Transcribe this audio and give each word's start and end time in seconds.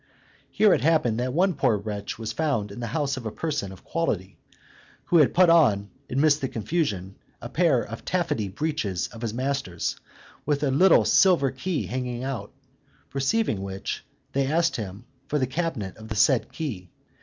Here 0.49 0.73
it 0.73 0.81
happened 0.81 1.19
that 1.19 1.31
one 1.31 1.53
poor 1.53 1.77
wretch 1.77 2.17
was 2.17 2.31
found 2.33 2.71
in 2.71 2.79
the 2.79 2.87
house 2.87 3.17
of 3.17 3.25
a 3.27 3.31
person 3.31 3.71
of 3.71 3.83
quality, 3.83 4.39
who 5.05 5.17
had 5.17 5.35
put 5.35 5.47
on, 5.47 5.91
amidst 6.09 6.41
the 6.41 6.47
confusion, 6.47 7.17
a 7.39 7.49
pair 7.49 7.83
of 7.83 8.03
taffety 8.03 8.47
breeches 8.47 9.09
of 9.09 9.21
his 9.21 9.31
master's, 9.31 9.99
with 10.43 10.63
a 10.63 10.71
little 10.71 11.05
silver 11.05 11.51
key 11.51 11.85
hanging 11.85 12.23
out; 12.23 12.51
perceiving 13.11 13.61
which, 13.61 14.03
they 14.31 14.47
asked 14.47 14.75
him 14.77 15.05
for 15.27 15.37
the 15.37 15.45
cabinet 15.45 15.95
of 15.97 16.07
the 16.07 16.15
said 16.15 16.51
key. 16.51 16.89